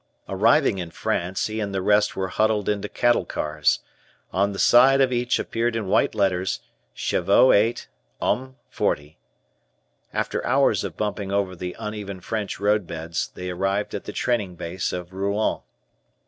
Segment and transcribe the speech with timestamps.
[0.27, 3.81] Arriving in France, he and the rest were huddled into cattle cars.
[4.33, 6.59] On the side of each appeared in white letters,
[6.95, 7.87] "Chevaux 8,
[8.19, 9.19] Hommes 40."
[10.11, 14.55] After hours of bumping over the uneven French road beds they arrived at the training
[14.55, 15.59] base of Rouen.